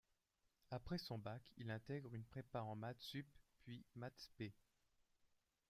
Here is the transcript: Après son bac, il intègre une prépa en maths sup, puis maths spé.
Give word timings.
Après 0.71 0.97
son 0.97 1.19
bac, 1.19 1.43
il 1.57 1.69
intègre 1.69 2.15
une 2.15 2.23
prépa 2.25 2.61
en 2.63 2.75
maths 2.75 2.99
sup, 3.03 3.27
puis 3.61 3.85
maths 3.95 4.17
spé. 4.17 4.51